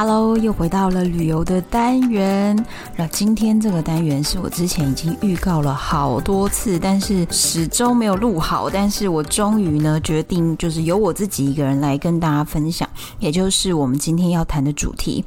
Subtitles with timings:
[0.00, 2.56] Hello，又回到了旅游的单元。
[2.96, 8.70] 那今天这个单元是我之前已经预告了好多次，但是始终没有录好。
[8.70, 12.88] 但是我终于呢决定，就是由我自己一个人来跟大家分享，
[13.18, 15.24] 也就是我们今天要谈的主题：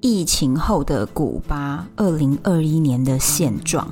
[0.00, 3.84] 疫情后的古巴，二零二一年的现状。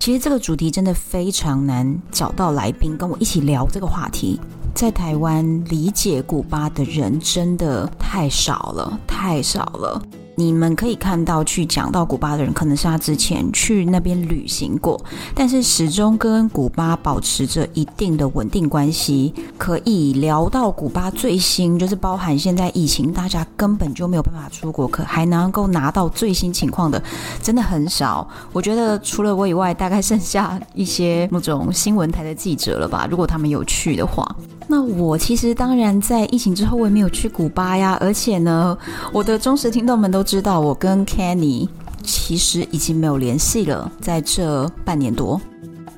[0.00, 4.40] 其实这个主题真的非常难找到来宾跟我一起聊这个话题。
[4.74, 10.02] 在台湾理解古巴的人真的太少了，太少了。
[10.36, 15.00] 你们可以看到，去讲到古巴的人，可能是他之前去那边旅行过，
[15.32, 19.32] 但是始终跟古巴保持着一定的稳定关系。
[19.56, 27.00] 可以聊到古巴最新，就是包含现在疫情，大家根本就没有办法出国，可还能够拿到最新情况的，
[27.40, 28.28] 真的很少。
[28.52, 34.26] 我觉得除了我以外，大概剩下一些那种新闻台的记者了吧，如果他们有去的话。
[34.66, 37.98] 那我其实当然在疫情之后，我也没有去古巴呀。
[38.00, 38.76] 而且呢，
[39.12, 41.68] 我的忠实听众们都知道，我跟 Kenny
[42.02, 45.40] 其实已经没有联系了，在这半年多，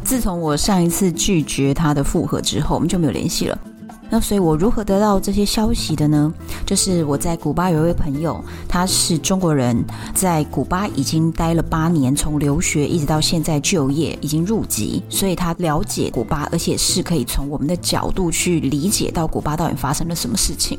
[0.02, 3.58] 自从我上一次拒绝他的复合之后，我们就没有联系了。
[4.08, 6.32] 那所以，我如何得到这些消息的呢？
[6.64, 20.78] 就是我在古巴有一位朋友，他是中国人，在古巴已经待了八年，从留学一直到现在就业，已经入籍，所以他了解古巴，而且是可以从我们的角度去理解到古巴到底发生了什么事情。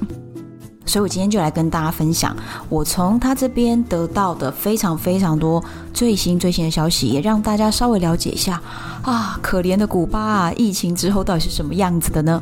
[0.86, 2.34] 所以我今天就来跟大家分享，
[2.70, 5.62] 我从他这边得到的非常非常多
[5.94, 8.62] 最新最新的消息，也让大家稍微了解一下
[9.02, 12.42] 啊，可怜的古巴啊，疫情之后到底是什么样子的呢？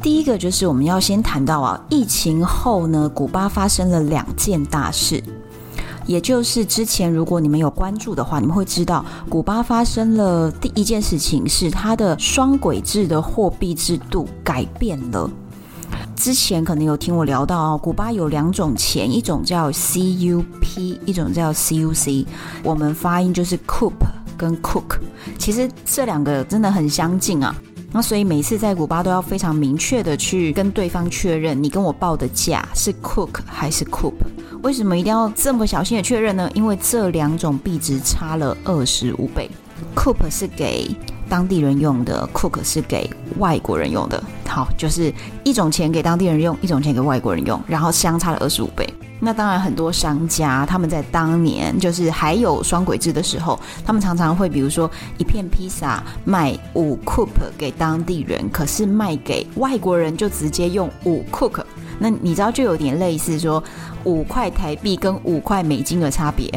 [0.00, 5.22] 第一个就是我们要先谈到啊，疫情后呢，古巴发生了两件大事，
[6.06, 15.28] 也就是之前如果你们有关注的话，你们会知道，古巴发生了第一件事情是它的双轨制的货币制度改变了。
[16.14, 20.44] 之前可能有听我聊到，古巴有两种钱，一种叫 CUP，
[21.06, 22.24] 一种叫 CUC，
[22.62, 23.92] 我们发音就是 CUP
[24.36, 24.98] 跟 Cook，
[25.38, 27.54] 其实这两个真的很相近啊。
[27.90, 34.12] 那所以每次在古巴都要非常明确的去跟对方确认，你跟我报的价是 Cook 还是 coop？
[34.62, 36.50] 为什么一定要这么小心的确认呢？
[36.52, 39.50] 因为这两种币值差了二十五倍
[39.94, 40.90] coop 是给
[41.28, 44.22] 当地人用的，Cook 是给外国人用的。
[44.46, 45.12] 好，就是
[45.44, 48.88] 一种钱给当地人用，一种钱给外国人用，然后相差了二十五倍。
[49.20, 61.62] 那当然，很多商家他们在当年就是还有双轨制的时候，他们常常会比如说一片披萨卖五 coup 给当地人，可是卖给外国人就直接用五 coup。
[61.98, 63.62] 那你知道就有点类似说
[64.04, 66.48] 五块台币跟五块美金的差别，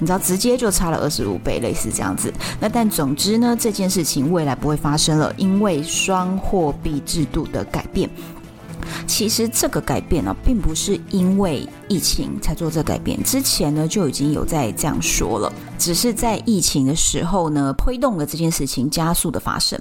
[0.00, 2.32] 你知道直接就差了二十五倍，类似这样子。
[2.58, 8.10] 那但总之呢，这件事情未来不会发生了，因为双货币制度的改变。
[9.06, 19.78] 其实这个改变呢，并不是因为疫情才做这改变，之前呢就已经有在这样说了，只是在疫情的时候呢，推动了这件事情加速的发生。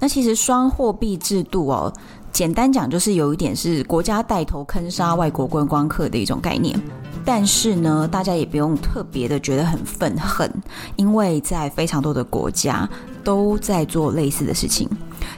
[0.00, 1.92] 那其实双货币制度哦，
[2.32, 6.80] 简单讲就是有一点是国家带头坑杀外国观光客的一种概念。
[7.24, 10.50] 但是呢，大家也不用特别的觉得很愤恨，
[10.96, 12.88] 因为在非常多的国家
[13.22, 14.88] 都在做类似的事情。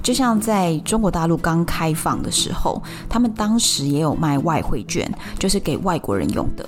[0.03, 5.06] 就像在中国大陆刚开放的时候，他们当时也有卖外汇券，
[5.38, 6.66] 就是给外国人用的。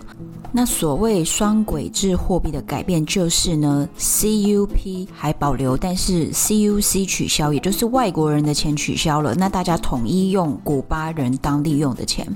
[0.56, 12.26] 那所谓双轨制货币的改变，就是呢，CUP 还保留，但是 CUC 取消，也就是外国人的钱取消了，那大家统一用古巴人当地用的钱。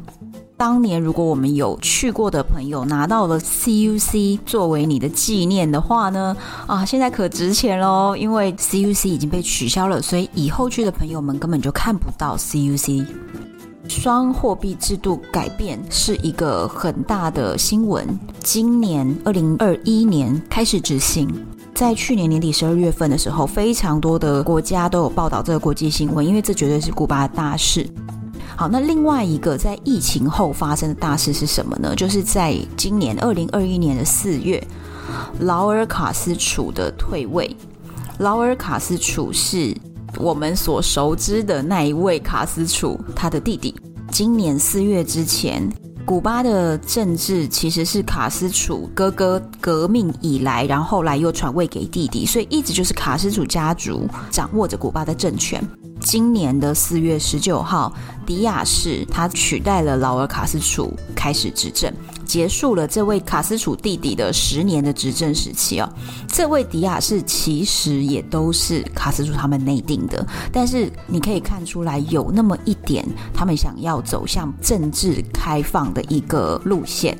[0.59, 13.07] 当年如果我们有去过的朋友拿到了 CUC 作为你的纪念的话呢，啊，现在可值钱喽，因为 CUC 已经被取消了，所以以后去的朋友们根本就看不到 CUC。
[13.88, 18.06] 双货币制度改变是一个很大的新闻，
[18.42, 21.28] 今年二零二一年开始执行，
[21.74, 27.88] 在去年年底十二月份的时候，非常多的国家都有报道这个国际新闻，因为这绝对是古巴的大事。
[28.56, 31.94] 好，那另外一个在疫情后发生的大事是什么呢？
[31.97, 34.62] 就是在今年二零二一年的四月，
[35.41, 37.56] 劳尔卡斯楚的退位。
[38.18, 39.74] 劳尔卡斯楚是
[40.16, 43.74] 我们所熟知的那一位卡斯楚，他的弟弟。
[44.10, 45.66] 今年四月之前，
[46.04, 55.62] 古巴的政治其实是卡斯楚哥哥革命以来，然后后来又传位给弟弟，所以一直就是卡斯楚家族掌握着古巴的政权。
[56.01, 57.95] 今年的四月十九号，
[58.27, 61.92] 迪亚士他取代了劳尔卡斯楚开始执政，
[62.30, 65.92] 结束了这位卡斯楚弟弟的十年的执政时期哦。
[66.28, 73.04] 这位迪亚士其实也都是卡斯楚他们内定的，但是你可以看出来有那么一点，
[73.34, 77.18] 他们想要走向政治开放的一个路线。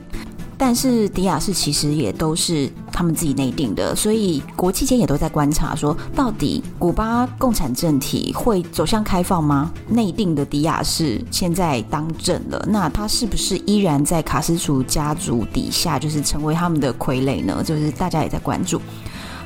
[0.63, 9.73] 但是迪亚士其实也都是他们自己内定的，所以国际间也都在观察，说到底古巴共产政体会走向开放吗？
[9.89, 17.63] 内定的迪亚士现在当政了，那他是不是依然在卡斯楚家族底下，就是成为他们的傀儡呢？
[17.65, 18.79] 就是大家也在关注。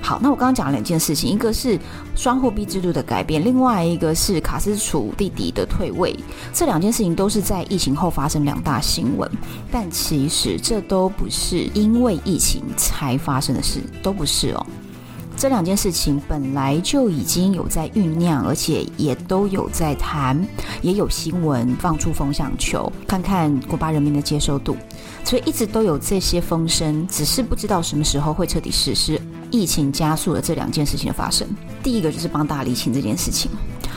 [0.05, 1.79] 好，那我刚刚讲了两件事情，一个是
[2.15, 6.15] 双货币制度的改变，另外一个是卡斯楚弟弟的退位。
[6.53, 9.27] 这两件事情都是在疫情后发生两大新闻，
[9.73, 14.67] 但其实这都不是因为疫情才发生的事，都不是哦。
[15.39, 20.39] 这两件事情本来就已经有在酝酿，而且也都有在谈，
[20.83, 24.77] 也有新闻放出风向球，看看古巴人民的接受度。
[25.25, 29.19] 所以一直都有这些风声，只是不知道什么时候会彻底实施。
[29.55, 31.47] 疫情加速了这两件事情的发生。
[31.81, 33.49] 第一个就是帮大家理清这件事情。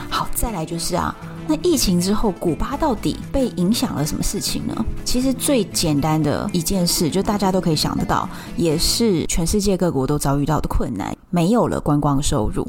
[0.08, 1.12] 好，再来就是啊，
[1.48, 4.86] 那疫情之后，古巴到底被影响了什么事情呢？
[5.04, 12.64] 其实最简单的一件事，就大家都可以想得到，也是全世界各国都遭遇到的困难，没有了观光收入。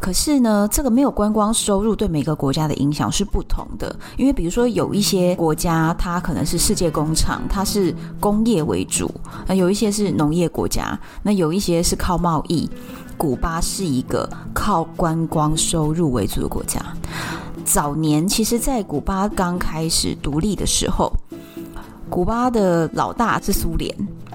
[0.00, 9.06] 可是呢，这个没有观光收入对每个国家的影响是不同的，因为比如说有一些国家，它可能是世界工厂，它是工业为主；
[9.46, 12.68] 那有一些是农业国家，那有一些是靠贸易。
[13.16, 16.80] 古巴是一个靠观光收入为主的国家。
[17.64, 21.12] 早年其实，在古巴刚开始独立的时候。
[22.10, 23.94] 古巴的老大是苏联，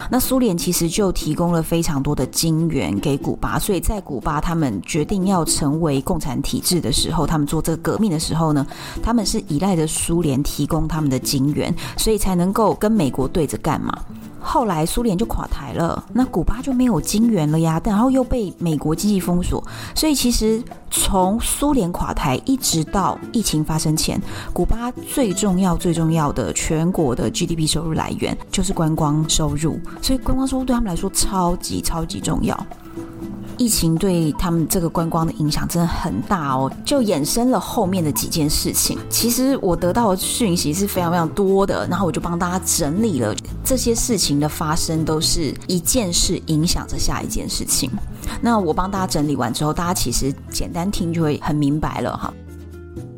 [0.09, 8.65] 那苏联其实就提供了非常多的金元给古巴，所以在古巴他们决定要成为共产体制的时候，他们做这个革命的时候呢，
[9.01, 13.97] 他们是依赖着苏联提供他们的金元，所以才能够跟美国对着干嘛。
[14.45, 19.63] 后来苏联就垮台了，那古巴就没有金元了呀，然后又被美国经济封锁，
[19.95, 20.61] 所以其实
[20.91, 32.67] 从苏联垮台一直到疫情发生前，古巴最重要最重要的全国的 GDP 收入来源就是观光收入，所以观光收入对他们来说超级超级重要。
[33.55, 38.97] 疫情对他们这个观光的影响真的很大哦，就衍生了后面的几件事情。
[39.11, 43.33] 其实我得到的讯息是非常非常多的，然后我就帮大家整理了
[43.63, 47.91] 这些事情的发生，都是一件事影响着下一件事情。
[48.41, 52.33] 那我帮大家整理完之后，大家其实简单听就会很明白了哈。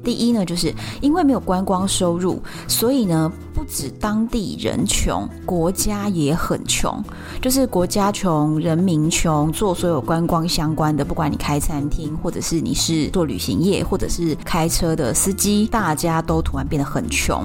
[0.05, 7.03] 第一呢，就是因为没有观光收入，所以呢，不止当地人穷，国家也很穷。
[7.41, 17.43] 就是国家穷，人民穷，做所有观光相关的，不管你开餐厅，或者是你是做旅行业，或者是开车的司机，大家都突然变得很穷。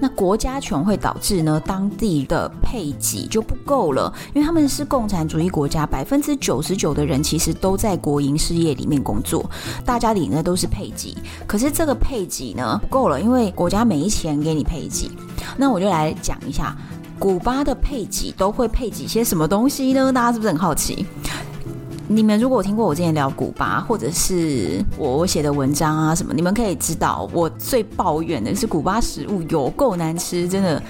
[0.00, 9.48] 那国家穷会导致呢，当地的配给就不够了，因为他们是共产主义国家，百分之九十九的人其实都在国营事业里面工作，
[9.84, 11.16] 大家领的都是配给，
[11.46, 15.10] 可是这个配给呢不够了，因为国家没钱给你配给。
[15.56, 16.76] 那我就来讲一下，
[17.18, 20.12] 古巴的配给都会配给些什么东西呢？
[20.12, 21.06] 大家是不是很好奇？
[22.14, 30.82] 你们如果听过我之前聊古巴，或者是我我写的文章啊什么，你们可以知道我最抱怨的是古巴食物有够难吃，真的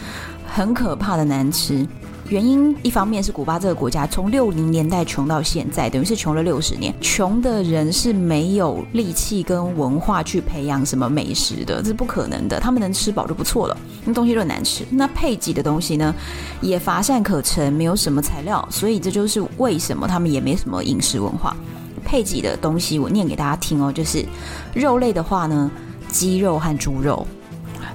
[0.46, 1.86] 很可怕的难吃。
[2.32, 6.94] 原因一方面是古巴这个国家从六零年代穷到现在，等于是穷了六十年。
[6.98, 12.58] 穷的人是没有力气跟文化去培养什么美食的，这是不可能的。
[12.58, 14.82] 他们能吃饱就不错了，那东西都很难吃。
[14.92, 16.14] 那配给的东西呢，
[16.62, 21.54] 也乏善可陈，没有什么材料，所以这就是为什么他们也没什么饮食文化。
[22.02, 24.24] 配给的东西我念给大家听哦，就是
[24.72, 25.70] 肉类的话呢，
[26.08, 27.26] 鸡肉和猪肉；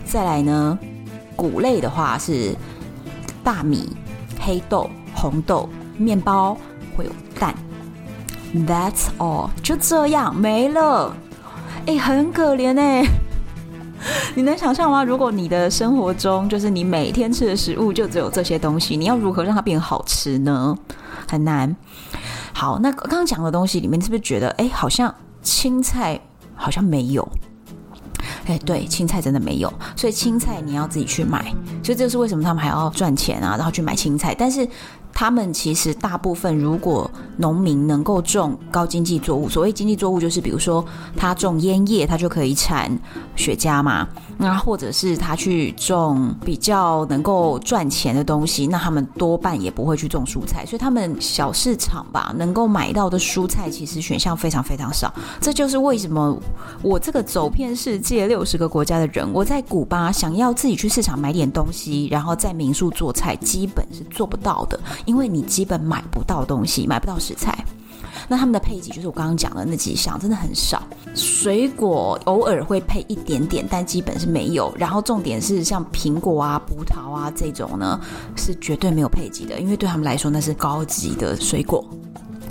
[0.06, 0.78] 再来呢，
[1.36, 2.56] 谷类的话是
[3.44, 3.90] 大米。
[4.40, 6.58] 黑豆、红豆、面包
[6.96, 7.54] 会有蛋
[8.54, 11.16] ，That's all，就这样没了。
[11.86, 13.06] 哎，很可怜哎。
[14.36, 15.04] 你能想象吗？
[15.04, 20.78] 如果你的生活中就是你每天吃的食物就只有这些东西，你要如何让它变好吃呢？
[21.28, 21.76] 很难。
[22.54, 26.20] 好，那刚刚讲的东西里面，是不是觉得哎，好像青菜
[26.56, 27.28] 好像没有？
[28.46, 31.54] 哎，对，青菜真的没有，所以青菜你要自己去买，
[31.88, 34.36] 所以这就是为什么他们还要赚钱啊，然后去买青菜。
[34.38, 34.68] 但是
[35.14, 39.48] 他们其实大部分，如果农民能够种高经济作物。
[39.48, 40.84] 所谓经济作物，就是比如说
[41.16, 42.92] 他种烟叶，他就可以产
[43.38, 44.06] 雪茄嘛。
[44.38, 50.66] 那或者是他去种比较能够赚钱的东西，那他们多半也不会去种蔬菜。
[50.66, 55.14] 所以他们小市场吧，能够买到的蔬菜其实选项非常非常少。
[55.42, 56.38] 这就是为什么
[56.82, 67.66] 我这个走遍世界六十个国家的人，我在古巴想要自己去市场买点东西，然后在民宿做菜，基本是做不到的，因为你基本买不到东西，买不到食材。
[68.28, 70.82] 那他们的配给就是我刚刚讲的那几项，真的很少。
[71.16, 74.74] 水果偶尔会配一点点，但基本是没有。
[74.78, 78.00] 然后重点是像苹果啊、葡萄啊这种呢，
[78.36, 81.84] 是绝对没有配给的，因为对他们来说那是高级的水果。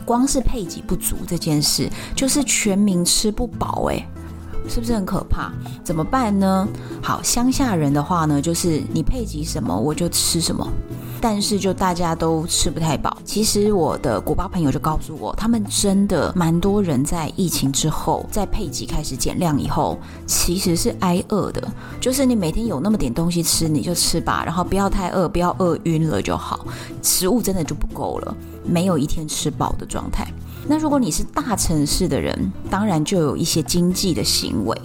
[0.04, 4.08] 光是配给不足这件事，就是全民吃不饱哎，
[4.68, 5.52] 是不是很可怕？
[5.84, 6.66] 怎么办呢？
[7.02, 10.66] 好，乡下人的话呢，就是你配给什么我就吃什么。
[11.20, 13.16] 但是就大家都吃不太饱。
[13.24, 21.66] 其实我的古巴朋友就告诉我，他们真的蛮多人在疫情之后，在配给开始减量以后，其实是挨饿的。
[22.00, 26.66] 就是你每天有那么点东西吃，你就吃吧，然后不要太饿，不要饿晕了就好。
[27.02, 30.26] 食物真的就不够了，没有一天吃饱的状态。
[30.68, 34.76] 那如果你是大城市的人，当然就有一些经济的行为。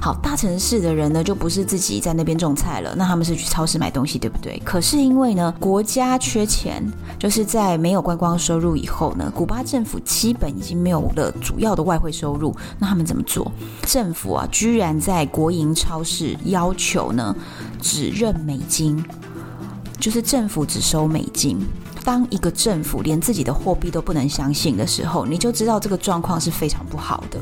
[0.00, 4.60] 好，大城市的人呢，就不是自己在那边种菜了，那他们是去超市买东西，对不对？
[4.64, 6.82] 可是因为呢，国家缺钱，
[7.18, 13.52] 就是在没有观光收入以后呢，古巴政府基本已经没有了主要的外汇收入，那他们怎么做？
[13.82, 17.36] 政府啊，居然在国营超市要求呢，
[17.82, 19.04] 只认美金，
[20.00, 21.58] 就是政府只收美金。
[22.06, 27.40] 当一个政府连自己的货币都不能相信的时候，你就知道这个状况是非常不好的。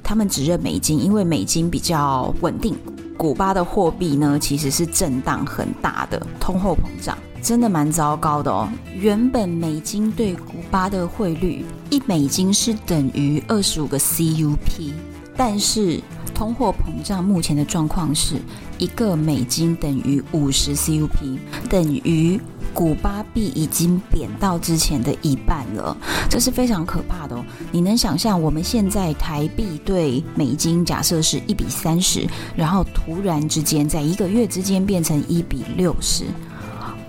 [0.00, 2.76] 他们只认美金，因为美金比较稳定。
[3.18, 8.68] 古巴的货币呢，其实是震荡很大的，通货膨胀真的蛮糟糕的哦。
[8.94, 14.92] 原本美金对古巴的汇率，一美金是等于二十五个 CUP，
[15.36, 16.00] 但是
[16.36, 18.34] 通货膨胀目前的状况是
[18.76, 21.38] 一个美金等于五十 CUP，
[21.70, 22.38] 等于。
[22.74, 25.96] 古巴币已经贬到之前的一半了，
[26.28, 27.42] 这是非常可怕的哦。
[27.72, 36.24] 你能想象我们现在台币对美金假设是一比三十，然后突然之间在一个月之间变成一比六十，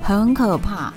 [0.01, 0.93] 很可怕。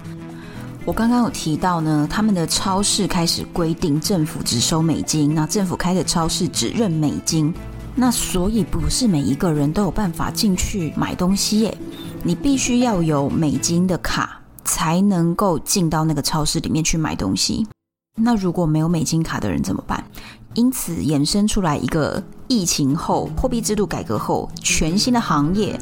[0.84, 7.52] 我刚刚有提到呢，他们的超市开始规定政府只收美金，那政府开的超市只认美金，
[8.00, 11.78] 那所以不是每一个人都有办法进去买东西耶，
[12.25, 14.38] 你必须要有美金的卡。
[14.62, 17.66] 才能够进到那个超市里面去买东西。
[18.16, 20.04] 那如果没有美金卡的人怎么办？
[20.54, 25.80] 因此衍生出来一个疫情后货币制度改革后全新的行业。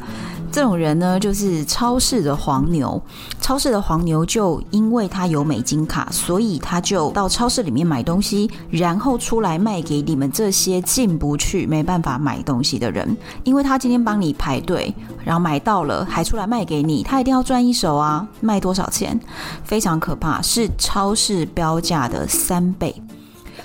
[0.51, 3.01] 这种人呢，就是超市的黄牛。
[3.39, 13.17] 超市的黄牛就因为他有美金卡，所以他就到超市里面买东西，然后出来卖给你们这些进不去、没办法买东西的人。
[13.43, 18.27] 因为他今天帮你排队，然后买到了，还出来卖给你，他一定要赚一手啊！
[18.41, 19.19] 卖多少钱？
[19.63, 23.01] 非常可怕，是超市标价的三倍。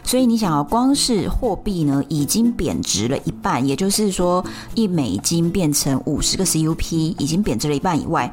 [0.05, 4.45] 所以你想要光是货币呢，已经贬值了一半，也就是说，
[4.75, 8.33] 一美金变成五十个 CUP，已经贬值了一半以外，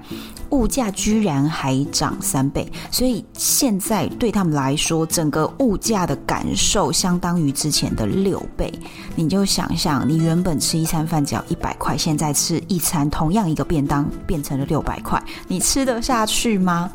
[0.50, 2.70] 物价居然还涨三倍。
[2.92, 8.72] 所以现在对他们来说，整个物价的感受相当于之前的六倍。
[9.16, 16.92] 你就想想，你原本吃一餐饭只要一百块，现在吃一餐同样一个便当变成了六百块，你吃得下去吗？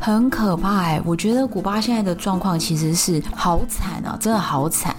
[0.00, 4.94] 很可怕哎，我觉得古巴现在的状况其实是好惨啊，真的好惨，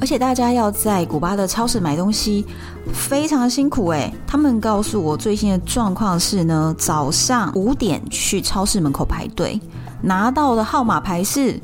[0.00, 2.46] 而且大家要在古巴的超市买东西
[2.92, 4.12] 非常辛苦哎。
[4.26, 9.60] 他们告诉我最新的状况是呢，早上五点去超市门口排队，
[10.00, 11.58] 拿到的号码牌是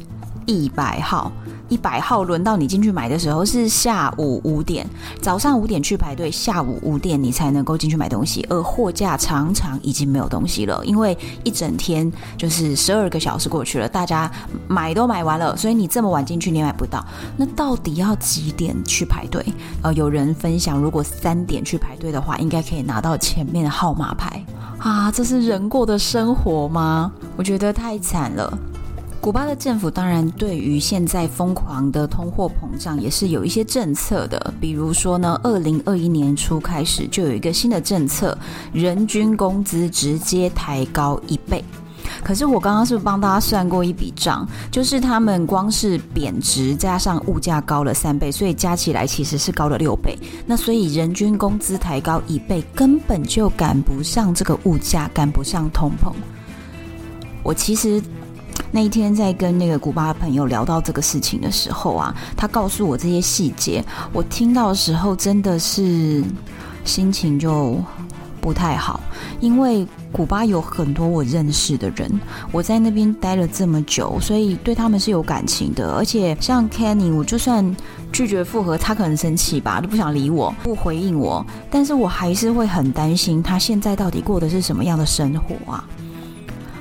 [0.46, 1.30] 一百号。
[1.68, 4.88] 一百号轮到你进去买的时候是下午五点，
[5.20, 14.30] 早上五点去排队，下午五点你才能够进去买东西，而货架常常已经没有东西了，因为一整天就是十二个小时过去了，大家
[14.66, 17.04] 买都买完了，所以你这么晚进去你也买不到。
[17.36, 19.44] 那到底要几点去排队？
[19.82, 24.44] 呃，有人分享，如果三点去排队的话，应该可以拿到前面的号码牌
[24.78, 27.12] 啊，这是人过的生活吗？
[27.36, 28.58] 我觉得太惨了。
[29.28, 38.38] 古巴的政府当然对于现在疯狂的通货膨胀也是有一些政策的，比如说呢，二零二一年初开始就有一个新的政策，
[38.72, 41.62] 人均工资直接抬高一倍。
[42.24, 50.18] 可是我刚刚是不是帮大家算过一笔账，就是他们光是贬值加上物价高了三倍，所以加起来其实是高了六倍。
[50.46, 56.14] 那所以人均工资抬高一倍，根本就赶不上这个物价，赶不上通膨。
[57.42, 58.02] 我其实。
[58.70, 66.22] 那一天在跟那个古巴朋友聊到这个事情的时候啊，他告诉我这些细节，我听到的时候真的是
[66.84, 67.76] 心情就
[68.40, 69.00] 不太好，
[69.40, 72.20] 因为古巴有很多我认识的人，
[72.52, 75.92] 我在那边待了这么久，所以对他们是有感情的。
[75.92, 77.76] 而且像 Kenny，我就算
[78.12, 85.84] 拒绝复合，他可能生气吧，就不想理我，不回应我，但是我还是会很担心他现在到底过的是什么样的生活啊？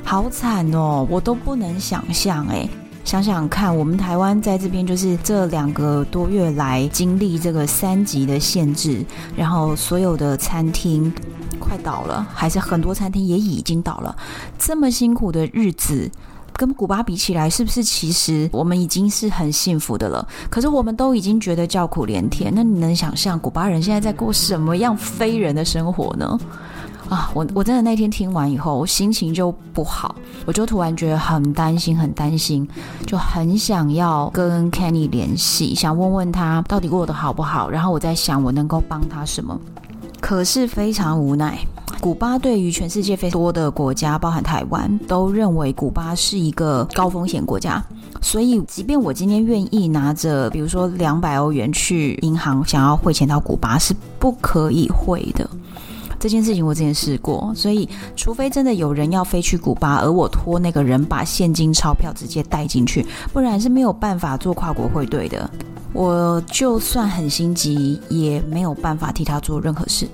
[0.09, 2.69] 好惨哦，我都不能想象诶。
[3.03, 11.11] 想想看，我们台湾在这边就是这两个多月来经历这个三级的限制，然后所有的餐厅
[11.59, 14.15] 快倒了，还是很多餐厅也已经倒了。
[14.57, 16.09] 这么辛苦的日子，
[16.53, 20.25] 跟古巴比起来，是不是其实我们已经是很幸福的了？
[20.49, 26.39] 可是我们都已经觉得叫苦连天，那你能想象古巴人现在在过什么样非人的生活呢？
[27.09, 30.13] 啊，我我真的那天听完以后，我心情就不好，
[30.45, 32.67] 我就突然觉得很担心，很担心，
[33.05, 37.69] 就很想要跟 Kenny 联系，想问问他到底过得好不好。
[37.69, 39.57] 然后我在想，我能够帮他什么？
[40.19, 41.57] 可是非常无奈，
[42.01, 47.81] 古巴对于全世界非多的国家，包含台湾，都认为古巴是一个高风险国家，
[48.21, 55.49] 所以即便我今天愿意拿着，比如说两百欧元去银行想要汇钱到古巴，是不可以汇的。
[56.19, 65.49] 这件事情我之前试过，所以除非真的有人要飞去古巴，而我托那个人把现金钞票直接带进去，不然是没有办法做跨国汇兑的。
[65.93, 70.07] 我就算很心急，也没有办法替他做任何事。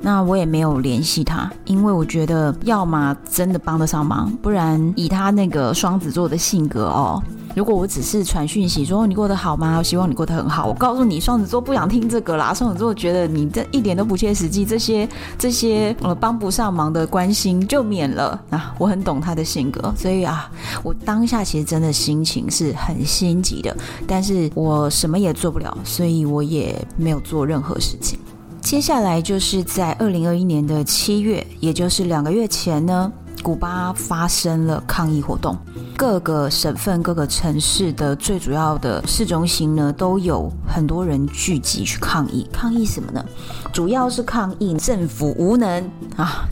[0.00, 7.22] 那我也没有联系他，因为我觉得要么真的帮得上忙，不然以他那个双子座的性格哦。
[7.56, 9.78] 如果我只是传讯息说你过得好吗？
[9.78, 10.66] 我希望你过得很好。
[10.66, 12.52] 我告诉你，双子座不想听这个啦。
[12.52, 15.08] 双子座觉得你这一点都不切实际，这些
[15.38, 18.74] 这些呃帮不上忙的关心就免了啊。
[18.78, 20.50] 我很懂他的性格，所以啊，
[20.82, 23.74] 我当下其实真的心情是很心急的，
[24.06, 28.18] 但是我什么也做不了，所以我也没有做任何事情。
[28.60, 33.10] 接下来就是在二零二一年的七月，也就是两个月前呢。
[33.46, 35.56] 古巴发生了抗议活动，
[35.96, 42.44] 各个省份、各个城市的最主要的市中心呢，都有很多人聚集去抗议。
[42.52, 43.24] 抗议什么呢？
[43.72, 46.48] 主要是抗议政府无能啊。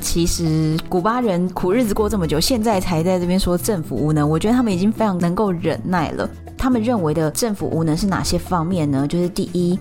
[0.00, 6.28] 其实古巴人苦日子过这么久，现在才在这边说政府无能，我觉得他们已经非常能够忍耐了。
[6.58, 9.06] 他们认为的政府无能是哪些方面呢？
[9.06, 9.78] 就是第一，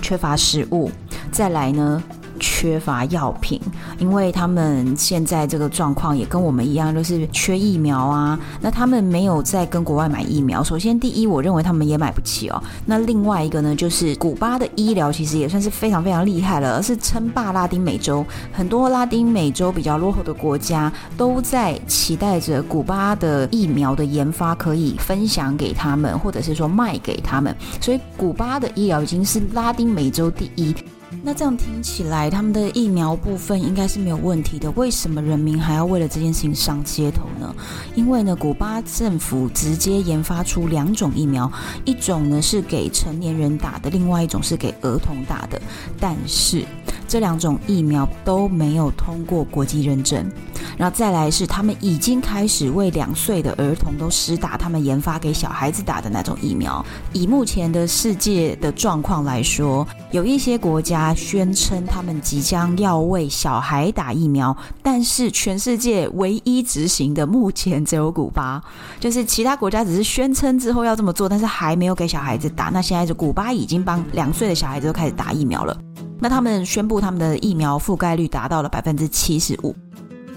[0.00, 0.88] 缺乏食物；
[1.32, 2.00] 再来呢，
[2.40, 3.60] 缺乏药品，
[3.98, 8.38] 因为他们现在这个状况也跟我们一样，就是缺疫苗啊。
[8.60, 10.62] 那他们没有在跟国外买疫苗。
[10.62, 12.62] 首先，第一，我认为他们也买不起哦。
[12.84, 18.24] 那另外一个呢，就是古巴的医疗其实也算是非常非常厉害了，而是称霸拉丁美洲。
[18.52, 27.54] 很多拉丁美洲比较落后的国家都在期待着古巴的疫苗的研发可以分享给他们，或者是说卖给他们。
[27.80, 30.74] 所以，古巴的医疗已经是拉丁美洲第一。
[31.22, 34.70] 那这样听起来，他们的疫苗部分应该是没有问题的。
[34.72, 37.54] 为什么人民还要为了这件事情上街头呢？
[37.94, 41.50] 因为呢，古巴政府直接研发出两种疫苗，
[41.84, 45.60] 一种呢是给成年人打的，另外一种是给儿童打的。
[45.98, 46.64] 但是
[47.08, 50.30] 这两种疫苗都没有通过国际认证。
[50.76, 56.84] 然后再来是，他们已经开始为两岁的儿童都施打他们研发给小孩子打的那种疫苗。
[57.12, 68.62] 以目前的世界的状况来说，有一些国家宣称他们即将要为小孩打疫苗，但是全世界唯一执行的目前只有古巴，
[69.00, 72.66] 就是其他国家只是宣称之后要这么做，但是还没有给小孩子打。
[72.66, 75.74] 那现在是古巴已经帮两岁的小孩子都开始打疫苗了。
[76.18, 79.74] 那他们宣布他们的疫苗覆盖率达到了百分之七十五。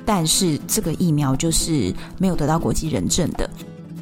[0.06, 3.48] 但是这个疫苗就是没有得到国际认证的。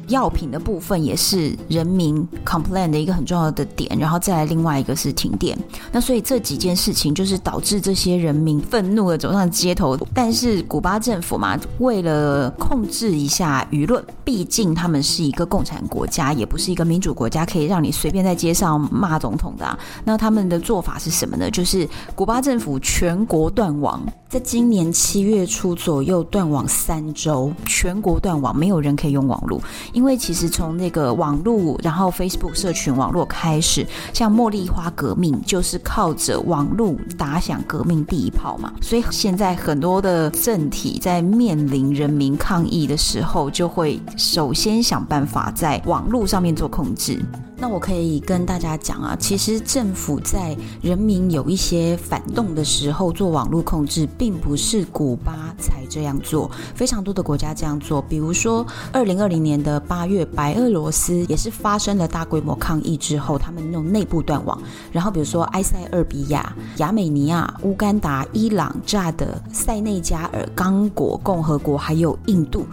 [0.08, 5.56] 药品的部分也是人民 complain 的一个很重要的点，然后再来另外一个是停电，
[5.92, 9.96] 那所以这几件事情就是导致这些人民愤怒的走上街头。
[10.14, 19.78] 但是古巴政府嘛，为了控制一下舆论，毕竟他们是一个共产国家，也不是一个民主国家，可以让你随便在街上骂总统的啊。
[20.04, 21.50] 那他们的做法是什么呢？
[21.50, 29.60] 就是古巴政府全国断网，在今年七月初左右断网三周，全国断网，没有人可以用网络。
[29.98, 33.84] 因为其实从那个网络，然后 Facebook 社群网络开始，
[34.14, 38.72] 像茉莉花革命就是靠着网络打响革命第一炮嘛。
[38.80, 47.20] 所以现在很多的政体在面临人民抗议的时候，就会首先想办法在网络上面做控制。
[47.60, 58.00] 那我可以跟大家讲啊，其实政府在人民有一些反动的时候做网络控制，并不是古巴才这样做，非常多的国家这样做。
[58.00, 64.56] 比如说，二零二零年的八月，白俄罗斯也是发生了大规模抗议之后，他们那种内部断网。
[64.92, 72.64] 然后，比如说埃塞俄比亚、亚美尼亚、乌干达、伊朗、乍得、塞内加尔、刚果共和国，还有印度。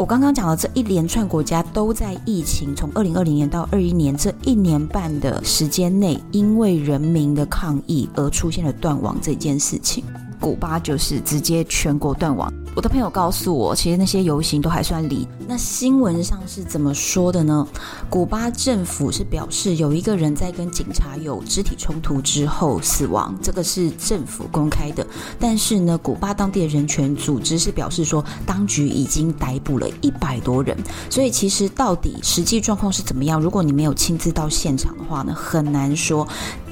[0.00, 10.02] 我刚刚讲的这一连串国家都在疫情从二零二零年到二一年这一年半的时间内，因为人民的抗议而出现了断网这件事情。
[10.40, 12.50] 古巴就是直接全国断网。
[12.76, 15.26] 我的朋友告诉我，其实那些游行都还算理。
[15.48, 17.66] 那新闻上是怎么说的呢？
[18.08, 25.04] 古巴政府是表示有一个人在跟警察有肢体冲突之后死亡，这个是政府公开的。
[25.38, 30.76] 但是呢，古巴当地的人权组织是表示说，当局已经逮捕了一百多人。
[31.10, 33.40] 所以其实到底实际状况是怎么样？
[33.40, 36.26] 如果你没有亲自到现场的话呢，很难说。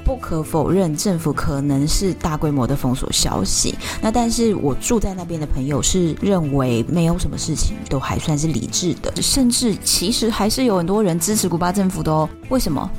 [0.09, 3.75] 不可否认，政府可能是大规模的封锁消息。
[4.01, 12.27] 那但是我住在那边的朋友是认为没有什么事情，都还算是理智的，甚至其实还是有很多人支持古巴政府的哦。
[12.49, 12.91] 为什么？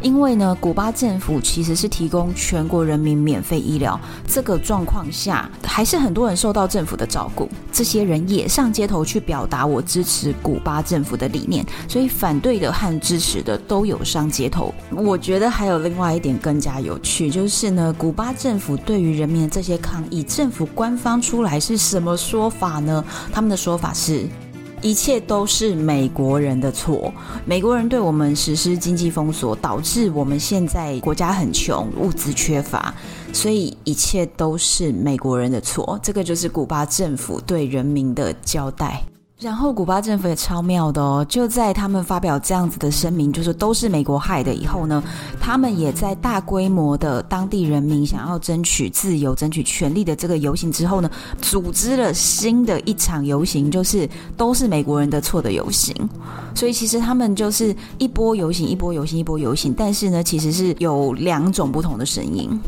[0.00, 7.48] 因为呢，古巴政府其实是提供全国人民免费医疗，这个状况下还是很多人受到政府的照顾。
[7.72, 14.72] 这些人也上街头去表达我支持古巴政府的理念，所以反对的和支持的都有上街头。
[14.90, 23.04] 我觉得还有另外一点更加有趣，就是呢，古巴政府对于人民的这些抗议，政府官方出来是什么说法呢？
[23.32, 24.28] 他们的说法是。
[24.80, 27.12] 一切都是美国人的错，
[27.44, 32.94] 美国人对我们实施经济封锁，导致我们现在国家很穷，物资缺乏，
[33.32, 35.98] 所以一切都是美国人的错。
[36.02, 39.02] 这个就是古巴政府对人民的交代。
[39.40, 45.00] 然后，古巴政府也超妙的哦，就在他们发表这样子的声明，就是都是美国害的以后呢，
[45.40, 51.08] 他们也在大规模的当地人民想要争取自由、争取权利的这个游行之后呢，
[51.40, 55.94] 组织了新的一场游行，就是都是美国人的错的游行。
[56.52, 62.60] 所以其实他们就是一波游行、一波游行、一波游行，但是呢，其实是有两种不同的声音。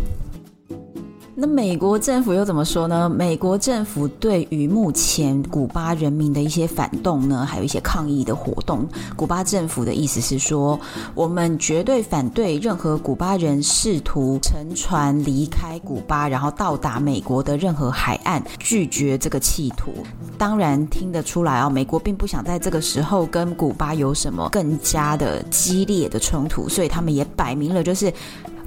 [1.41, 3.09] 那美国政府又怎么说呢？
[3.09, 10.79] 美国政府对于目前古巴人民的一些反动呢，还有一些抗议的活动，古巴政府的意思是说，
[11.15, 19.95] 我们绝对反对任何古巴人试图乘船离开古巴，然后到达美国的任何海岸，拒绝这个企图。
[20.37, 28.13] 当然听得出来啊，美国并不想在这个时候跟古巴有什么更加的激烈的冲突，所以他们也摆明了就是。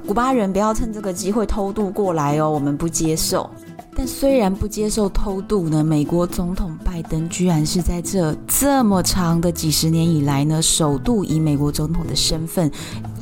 [0.06, 3.48] 古巴人不要趁这个机会偷渡过来哦，我们不接受。
[3.96, 12.70] 但虽然不接受偷渡呢，美国总统拜登居然是在这这么长的几十年以来呢，首度以美国总统的身份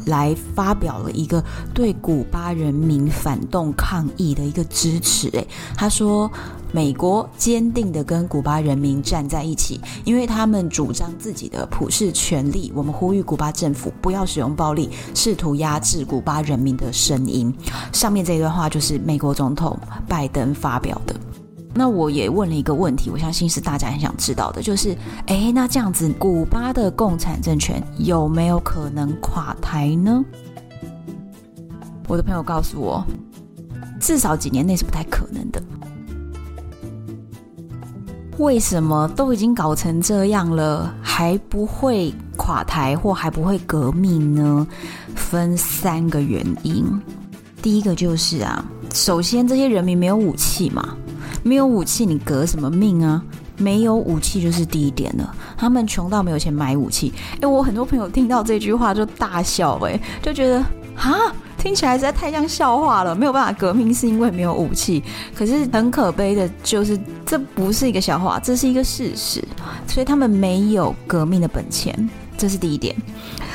[0.07, 1.43] 来发表了一个
[1.75, 5.29] 对古巴人民反动抗议的一个支持。
[5.31, 6.31] 诶，他说。
[6.75, 12.73] 美国坚定地跟古巴人民站在一起，因为他们主张自己的普世权利。
[12.75, 17.55] 我们呼吁古巴政府不要使用暴力，试图压制古巴人民的声音。
[17.93, 21.15] 上面这段话就是美国总统拜登发表的。
[21.75, 30.25] 那我也问了一个问题，我相信是大家很想知道的，就是，诶，那这样子，古巴的共产政权有没有可能垮台呢？
[32.09, 33.03] 我的朋友告诉我，
[34.01, 35.63] 至少几年内是不太可能的。
[38.39, 44.67] 为什么都已经搞成这样了，还不会垮台或还不会革命呢？
[45.15, 46.85] 分三个原因。
[47.63, 50.97] 第一个就是啊，首先这些人民没有武器嘛，
[51.43, 53.23] 没有武器你革什么命啊？
[53.59, 55.35] 没有武器就是第一点了。
[55.57, 57.13] 他们穷到没有钱买武器。
[57.41, 60.59] 诶，我很多朋友听到这句话就大笑，诶，就觉得
[60.97, 61.33] 啊。
[61.59, 65.01] 听起来实在太像笑话了，没有办法革命是因为没有武器。
[65.33, 69.41] 可是很可悲的就是，这不是一个笑话，这是一个事实。
[69.87, 72.97] 所以他们没有革命的本钱，这是第一点。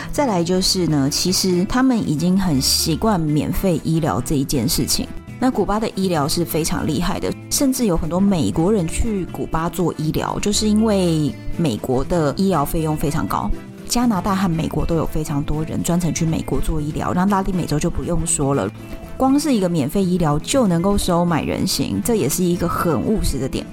[0.10, 5.06] 再来就是呢，其实他们已经很习惯免费医疗这一件事情。
[5.40, 13.50] 那古巴的医疗是非常厉害的，甚至有很多美国人去古巴做医疗，就是因为美国的医疗费用非常高。
[13.88, 18.70] 加拿大和美国都有非常多人专程去美国做医疗，那拉丁美洲就不用说了。
[19.18, 23.66] 光是一个免费医疗就能够收买人心，这也是一个很务实的点。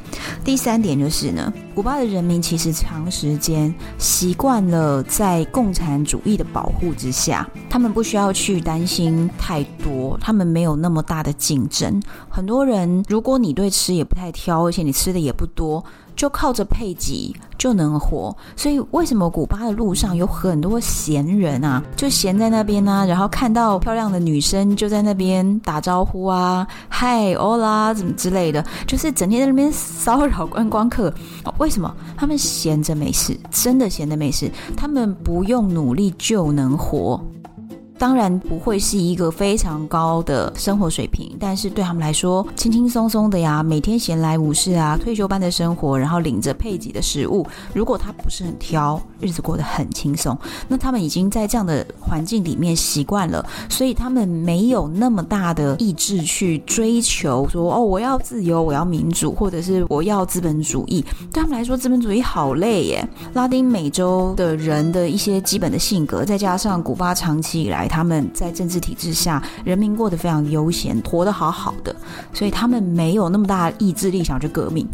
[0.42, 12.02] 第三点就是呢，古巴的人民其实长时间习惯了在共产主义的保护之下，他们不需要去担心太多，他们没有那么大的竞争。
[12.30, 15.84] 很多人，如果你对吃也不太挑，而且你吃的也不多，
[16.16, 21.82] 就靠着配给就能活，所以为什么古巴的路上有很多闲人啊？
[21.96, 31.12] 就闲在那边啊，然后看到漂亮的女生就在那边打招呼啊，嗨，欧拉，怎么之类的，就是整天在那边骚扰观光客。
[31.58, 31.94] 为什么？
[32.16, 37.20] 他们闲着没事，真的闲着没事，他们不用努力就能活。
[38.04, 47.46] 当然不会是一个非常高的生活水平，但是对他们来说，轻轻松松的呀，每天闲来无事啊，退休般的生活，然后领着配给的食物。
[47.72, 50.36] 如果他不是很挑，日子过得很轻松，
[50.68, 61.02] 那他们已经在这样的环境里面习惯了，所以他们没有那么大的意志去追求说哦，我要自由，我要民主，或者是我要资本主义。
[61.32, 63.08] 对他们来说，资本主义好累耶。
[63.32, 67.88] 拉丁美洲的人的一些基本的性格，再加上古巴长期以来。
[67.94, 71.94] 他们在政治体制下，人民过得非常悠闲，活得好好的，
[72.32, 74.84] 所以他们没有那么大的意志力想去革命。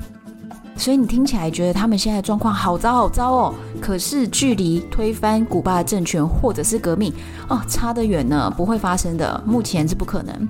[0.76, 7.10] 所以你听起来觉得他们现在状况好糟好糟哦，可是距离推翻古巴的政权或者是革命
[7.48, 10.48] 哦，差得远呢，不会发生的，目前是不可能。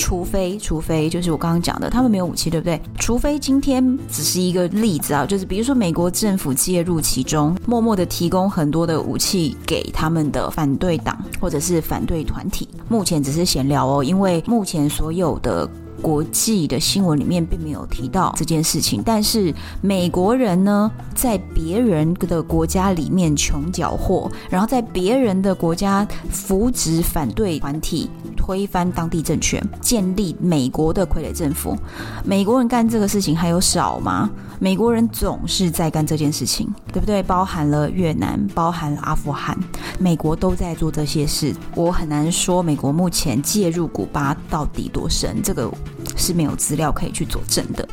[0.00, 2.80] 除非，除非就是我刚刚讲的，他们没有武器，对不对？
[3.00, 12.68] 除非今天只是一个例子啊，就是比如说美国政府介入其中，默默的提供很多的武器给他们的反对党或者是反对团体。
[12.88, 15.68] 目前只是闲聊哦，因为目前所有的。
[16.00, 31.76] 国际的新闻里面并没有提到这件事情，但是美国人呢，在别人的国家里面穷缴获，然后在别人的国家扶植反对团体，推翻当地政权，建立美国的傀儡政府。
[32.24, 34.30] 美国人干这个事情还有少吗？
[34.60, 37.22] 美国人总是在干这件事情，对不对？
[37.22, 39.56] 包含了越南，包含了阿富汗，
[39.98, 41.54] 美国都在做这些事。
[41.74, 45.70] 我很难说美国目前介入古巴到底多深，这个
[46.16, 47.86] 是没有资料可以去佐证的。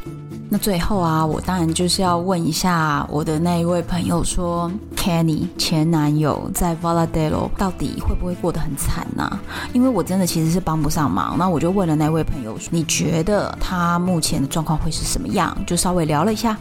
[0.58, 9.40] 最后啊，我当然就是要问一下我的那一位朋友说，Kenny 前男友在 Valadelo 到底会不会过得很惨呢、
[9.74, 11.38] 因为我真的其实是帮不上忙。
[11.38, 15.56] 那我就问了那位朋友，你觉得他目前的状况会是什么样？
[15.66, 16.58] 就稍微聊了一下。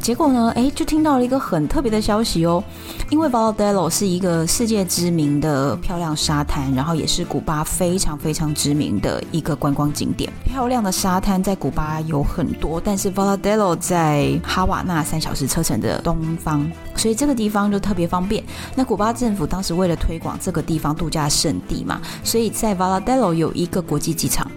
[0.00, 2.62] 结果呢，哎，就听到了一个很特别的消息哦，
[3.10, 10.32] 因为 Varadero 是一个世界知名的漂亮沙滩，然后也是古巴非常非常知名的一个观光景点。
[10.44, 18.44] 漂亮的沙滩在古巴有很多，但是 Varadero 在哈瓦那三小时车程的东方，所以这个地方就特别方便。
[18.76, 24.48] 那古巴政府当时为了推广这个地方度假胜地嘛，所以在 Varadero 有一个国际机场。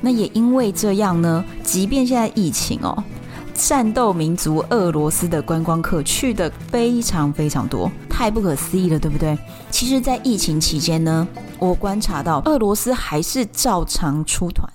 [0.00, 3.02] 那也因为这样呢，即便现在疫情哦。
[3.54, 9.38] 战斗民族俄罗斯的观光客去的非常非常多，太不可思议了，对不对？
[9.70, 11.26] 其实，在疫情期间呢，
[11.58, 14.68] 我观察到俄罗斯还是照常出团，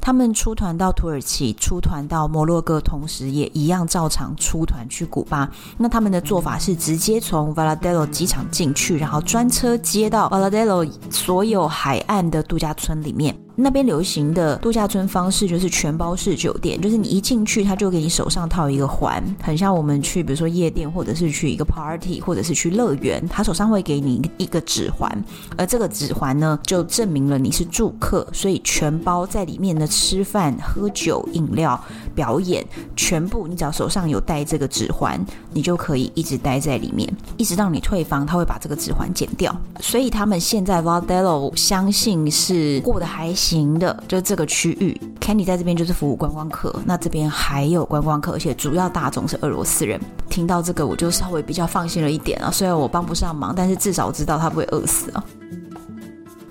[0.00, 5.48] 他们出团到土耳其，出团到摩洛哥，同时也一样照常出团去古巴。
[5.76, 13.34] 那他们的做法是直接从 Varadero 机场进去，然后专车接到 Varadero 所有海岸的度假村里面。
[13.60, 25.10] 那边流行的度假村方式就是全包式酒店，就是你一进去，他就给你手上套一个环，很像我们去，比如说夜店，或者是去一个 party，或者是去乐园，他手上会给你一个指环，
[25.56, 31.82] 而这个指环呢，就证明了你是住客，所以全包在里面的吃饭、喝酒、饮料、
[32.14, 35.20] 表演，全部你只要手上有带这个指环，
[35.52, 39.52] 你就可以一直待在里面，一直到你退房，他会把这个指环剪掉。
[39.80, 43.47] 所以他们现在 Vodello 相信是过得还行。
[43.48, 49.98] 行的，就这个区域，Kenny 在这边就是服务观光客，那这边还有观光客，而且主要大众是俄罗斯人。
[50.28, 52.50] 听到这个，我就稍微比较放心了一点啊。
[52.50, 55.24] 虽然我帮不上忙，但是至少我知道他不会饿死啊。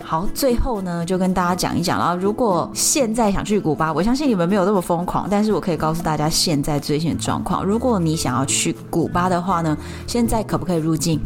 [0.04, 2.18] 好，最后呢，就跟大家讲一讲了。
[2.18, 7.64] 如果现在想去古巴，我相信你们没有那么疯狂，但是我可以告诉大家现在最新的状况。
[7.64, 11.20] 如果你想要去古巴的话呢，现在可不可以入境？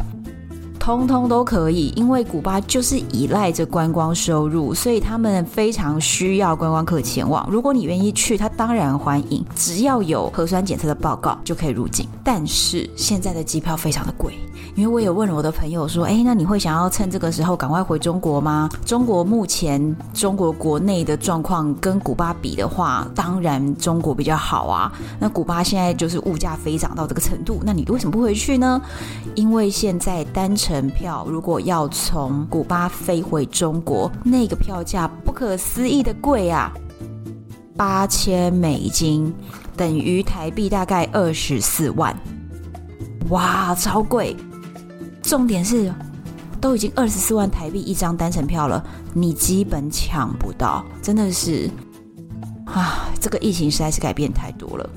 [0.82, 7.48] 通通都可以，因为古巴就是依赖着观光收入，所以他们非常需要观光客前往。
[7.48, 12.08] 如果你愿意去，他当然欢迎，只要有核酸检测的报告就可以入境。
[12.24, 14.34] 但是现在的机票非常的贵。
[14.74, 18.68] 因为我也问了我的朋友说，哎，那你会想要趁这个时候赶快回中国吗？
[18.84, 24.92] 中国目前中国国内的状况跟古巴比的话，当然中国比较好啊。
[25.18, 28.80] 那古巴现在就是物价飞涨到这个程度，那你为什么不回去呢？
[29.34, 36.72] 因为现在单程票如果要从古巴飞回中国，那个票价不可思议的贵啊，
[37.76, 39.32] 八千美金
[39.76, 42.16] 等于台币大概二十四万，
[43.28, 44.36] 哇，超贵！
[45.22, 45.92] 重点是，
[46.60, 51.70] 都已经二十四万台币一张单程票了，你基本抢不到，真的是，
[52.66, 54.90] 啊，这个疫情实在是改变太多了。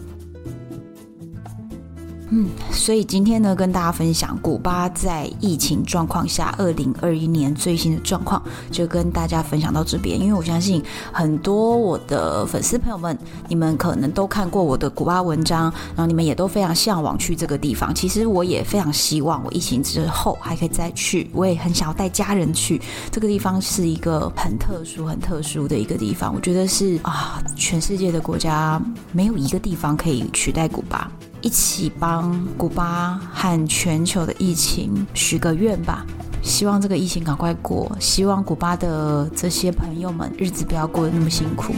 [2.31, 10.19] 嗯，所以今天呢，跟大家分享古巴在疫情状况下，二零二一年最新的状况，就跟大家分享到这边。
[10.19, 10.83] 因为我相信
[11.13, 13.15] 很多我的粉丝朋友们，
[13.47, 17.93] 你们可能都看过我的古巴文章，然后你们也都非常向往去这个地方。
[17.93, 21.29] 其实我也非常希望，我疫情之后还可以再去。
[21.31, 26.33] 我也很想要带家人去这个地方，是一个很特殊、很特殊的一个地方。
[26.33, 31.09] 我觉得是啊，全世界的国家没有一个地方可以取代古巴。
[31.45, 36.03] 一起帮古巴和全球的疫情许个愿吧，
[36.41, 41.75] 希望这个疫情赶快过，希望古巴的这些朋友们日子不要过得那么辛苦。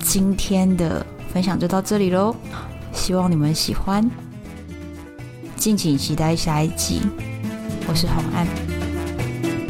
[0.00, 2.34] 今天的分享就到这里喽，
[2.92, 4.10] 希望你们喜欢，
[5.54, 7.02] 敬请期待下一集。
[7.86, 8.44] 我是洪安，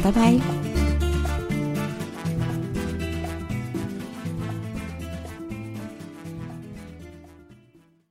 [0.01, 0.58] 拜拜。